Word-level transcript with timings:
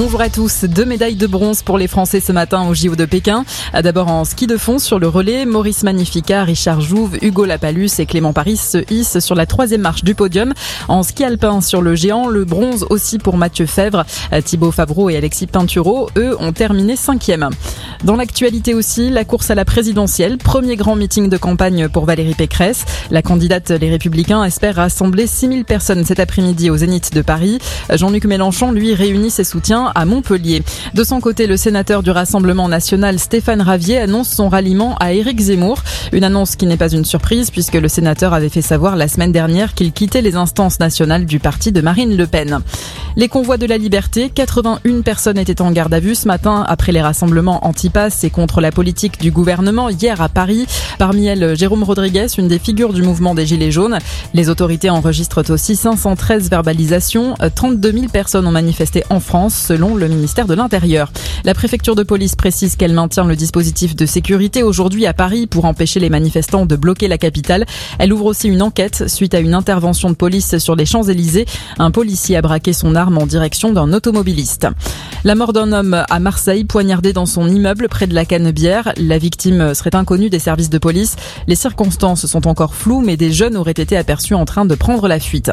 Bonjour 0.00 0.20
à 0.20 0.28
tous. 0.30 0.62
Deux 0.62 0.84
médailles 0.84 1.16
de 1.16 1.26
bronze 1.26 1.64
pour 1.64 1.76
les 1.76 1.88
Français 1.88 2.20
ce 2.20 2.30
matin 2.30 2.68
au 2.68 2.72
JO 2.72 2.94
de 2.94 3.04
Pékin. 3.04 3.44
D'abord 3.82 4.06
en 4.06 4.24
ski 4.24 4.46
de 4.46 4.56
fond 4.56 4.78
sur 4.78 5.00
le 5.00 5.08
relais, 5.08 5.44
Maurice 5.44 5.82
Magnifica, 5.82 6.44
Richard 6.44 6.80
Jouve, 6.80 7.18
Hugo 7.20 7.44
Lapalus 7.44 7.90
et 7.98 8.06
Clément 8.06 8.32
Paris 8.32 8.58
se 8.58 8.78
hissent 8.92 9.18
sur 9.18 9.34
la 9.34 9.44
troisième 9.44 9.80
marche 9.80 10.04
du 10.04 10.14
podium. 10.14 10.54
En 10.86 11.02
ski 11.02 11.24
alpin 11.24 11.60
sur 11.60 11.82
le 11.82 11.96
géant, 11.96 12.28
le 12.28 12.44
bronze 12.44 12.86
aussi 12.90 13.18
pour 13.18 13.36
Mathieu 13.36 13.66
Fèvre, 13.66 14.04
Thibaut 14.44 14.70
Favreau 14.70 15.10
et 15.10 15.16
Alexis 15.16 15.48
Pinturo, 15.48 16.08
eux 16.16 16.36
ont 16.38 16.52
terminé 16.52 16.94
cinquième. 16.94 17.50
Dans 18.04 18.14
l'actualité 18.14 18.74
aussi, 18.74 19.10
la 19.10 19.24
course 19.24 19.50
à 19.50 19.56
la 19.56 19.64
présidentielle, 19.64 20.38
premier 20.38 20.76
grand 20.76 20.94
meeting 20.94 21.28
de 21.28 21.36
campagne 21.36 21.88
pour 21.88 22.04
Valérie 22.04 22.34
Pécresse. 22.34 22.84
La 23.10 23.22
candidate 23.22 23.70
Les 23.70 23.90
Républicains 23.90 24.44
espère 24.44 24.76
rassembler 24.76 25.26
6000 25.26 25.64
personnes 25.64 26.04
cet 26.04 26.20
après-midi 26.20 26.70
au 26.70 26.76
Zénith 26.76 27.12
de 27.12 27.22
Paris. 27.22 27.58
Jean-Luc 27.92 28.24
Mélenchon, 28.24 28.70
lui, 28.70 28.94
réunit 28.94 29.30
ses 29.30 29.42
soutiens 29.42 29.90
à 29.96 30.04
Montpellier. 30.04 30.62
De 30.94 31.02
son 31.02 31.20
côté, 31.20 31.48
le 31.48 31.56
sénateur 31.56 32.04
du 32.04 32.10
Rassemblement 32.10 32.68
national 32.68 33.18
Stéphane 33.18 33.62
Ravier 33.62 33.98
annonce 33.98 34.28
son 34.28 34.48
ralliement 34.48 34.94
à 35.00 35.12
Éric 35.12 35.40
Zemmour. 35.40 35.82
Une 36.12 36.22
annonce 36.22 36.54
qui 36.54 36.66
n'est 36.66 36.76
pas 36.76 36.92
une 36.92 37.04
surprise 37.04 37.50
puisque 37.50 37.74
le 37.74 37.88
sénateur 37.88 38.32
avait 38.32 38.48
fait 38.48 38.62
savoir 38.62 38.94
la 38.94 39.08
semaine 39.08 39.32
dernière 39.32 39.74
qu'il 39.74 39.92
quittait 39.92 40.22
les 40.22 40.36
instances 40.36 40.78
nationales 40.78 41.26
du 41.26 41.40
parti 41.40 41.72
de 41.72 41.80
Marine 41.80 42.16
Le 42.16 42.26
Pen. 42.28 42.60
Les 43.18 43.26
convois 43.26 43.56
de 43.56 43.66
la 43.66 43.78
liberté, 43.78 44.30
81 44.32 45.00
personnes 45.00 45.38
étaient 45.38 45.60
en 45.60 45.72
garde 45.72 45.92
à 45.92 45.98
vue 45.98 46.14
ce 46.14 46.28
matin 46.28 46.64
après 46.68 46.92
les 46.92 47.02
rassemblements 47.02 47.66
anti-pass 47.66 48.22
et 48.22 48.30
contre 48.30 48.60
la 48.60 48.70
politique 48.70 49.20
du 49.20 49.32
gouvernement 49.32 49.88
hier 49.88 50.22
à 50.22 50.28
Paris. 50.28 50.66
Parmi 51.00 51.26
elles, 51.26 51.56
Jérôme 51.58 51.82
Rodriguez, 51.82 52.28
une 52.38 52.46
des 52.46 52.60
figures 52.60 52.92
du 52.92 53.02
mouvement 53.02 53.34
des 53.34 53.44
Gilets 53.44 53.72
jaunes. 53.72 53.98
Les 54.34 54.48
autorités 54.48 54.88
enregistrent 54.88 55.50
aussi 55.50 55.74
513 55.74 56.48
verbalisations. 56.48 57.34
32 57.56 57.90
000 57.90 58.04
personnes 58.06 58.46
ont 58.46 58.52
manifesté 58.52 59.02
en 59.10 59.18
France 59.18 59.56
selon 59.56 59.96
le 59.96 60.06
ministère 60.06 60.46
de 60.46 60.54
l'Intérieur. 60.54 61.10
La 61.44 61.54
préfecture 61.54 61.96
de 61.96 62.04
police 62.04 62.36
précise 62.36 62.76
qu'elle 62.76 62.92
maintient 62.92 63.24
le 63.24 63.34
dispositif 63.34 63.96
de 63.96 64.06
sécurité 64.06 64.62
aujourd'hui 64.62 65.06
à 65.06 65.12
Paris 65.12 65.48
pour 65.48 65.64
empêcher 65.64 65.98
les 65.98 66.08
manifestants 66.08 66.66
de 66.66 66.76
bloquer 66.76 67.08
la 67.08 67.18
capitale. 67.18 67.66
Elle 67.98 68.12
ouvre 68.12 68.26
aussi 68.26 68.46
une 68.46 68.62
enquête 68.62 69.08
suite 69.08 69.34
à 69.34 69.40
une 69.40 69.54
intervention 69.54 70.08
de 70.08 70.14
police 70.14 70.58
sur 70.58 70.76
les 70.76 70.86
Champs-Élysées. 70.86 71.46
Un 71.80 71.90
policier 71.90 72.36
a 72.36 72.42
braqué 72.42 72.72
son 72.72 72.94
arme 72.94 73.07
en 73.16 73.26
direction 73.26 73.72
d'un 73.72 73.92
automobiliste. 73.92 74.66
La 75.24 75.34
mort 75.34 75.52
d'un 75.52 75.72
homme 75.72 76.04
à 76.08 76.20
Marseille, 76.20 76.64
poignardé 76.64 77.12
dans 77.12 77.26
son 77.26 77.48
immeuble 77.48 77.88
près 77.88 78.06
de 78.06 78.14
la 78.14 78.24
Canebière. 78.24 78.92
La 78.96 79.18
victime 79.18 79.74
serait 79.74 79.94
inconnue 79.94 80.30
des 80.30 80.38
services 80.38 80.70
de 80.70 80.78
police. 80.78 81.16
Les 81.46 81.54
circonstances 81.54 82.26
sont 82.26 82.46
encore 82.46 82.74
floues, 82.74 83.00
mais 83.00 83.16
des 83.16 83.32
jeunes 83.32 83.56
auraient 83.56 83.70
été 83.72 83.96
aperçus 83.96 84.34
en 84.34 84.44
train 84.44 84.64
de 84.64 84.74
prendre 84.74 85.08
la 85.08 85.18
fuite. 85.18 85.50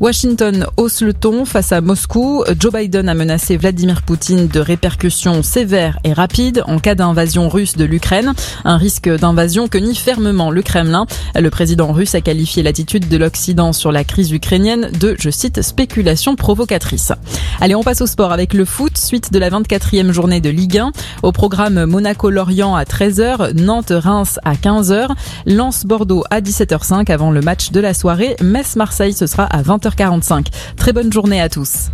Washington 0.00 0.64
hausse 0.76 1.02
le 1.02 1.12
ton 1.12 1.44
face 1.44 1.72
à 1.72 1.80
Moscou. 1.80 2.44
Joe 2.56 2.72
Biden 2.72 3.08
a 3.08 3.14
menacé 3.14 3.56
Vladimir 3.56 4.02
Poutine 4.02 4.46
de 4.46 4.60
répercussions 4.60 5.42
sévères 5.42 5.98
et 6.04 6.12
rapides 6.12 6.62
en 6.66 6.78
cas 6.78 6.94
d'invasion 6.94 7.48
russe 7.48 7.76
de 7.76 7.84
l'Ukraine. 7.84 8.32
Un 8.64 8.76
risque 8.76 9.08
d'invasion 9.08 9.66
que 9.66 9.76
nie 9.76 9.96
fermement 9.96 10.52
le 10.52 10.62
Kremlin. 10.62 11.06
Le 11.34 11.50
président 11.50 11.92
russe 11.92 12.14
a 12.14 12.20
qualifié 12.20 12.62
l'attitude 12.62 13.08
de 13.08 13.16
l'Occident 13.16 13.72
sur 13.72 13.90
la 13.90 14.04
crise 14.04 14.30
ukrainienne 14.30 14.90
de, 15.00 15.16
je 15.18 15.30
cite, 15.30 15.62
spéculation 15.62 16.36
provocatrice. 16.36 17.12
Allez, 17.60 17.74
on 17.74 17.82
passe 17.82 18.00
au 18.00 18.06
sport 18.06 18.30
avec 18.30 18.54
le 18.54 18.64
foot, 18.64 18.96
suite 18.96 19.32
de 19.32 19.38
la 19.40 19.50
24e 19.50 20.12
journée 20.12 20.40
de 20.40 20.48
Ligue 20.48 20.78
1. 20.78 20.92
Au 21.24 21.32
programme 21.32 21.86
Monaco-Lorient 21.86 22.76
à 22.76 22.84
13h, 22.84 23.52
Nantes-Reims 23.60 24.38
à 24.44 24.54
15h, 24.54 25.08
Lens-Bordeaux 25.46 26.22
à 26.30 26.40
17h05 26.40 27.10
avant 27.10 27.32
le 27.32 27.40
match 27.40 27.72
de 27.72 27.80
la 27.80 27.94
soirée. 27.94 28.36
Metz-Marseille, 28.40 29.12
ce 29.12 29.26
sera 29.26 29.44
à 29.44 29.62
20h45. 29.88 30.46
Très 30.76 30.92
bonne 30.92 31.12
journée 31.12 31.40
à 31.40 31.48
tous. 31.48 31.86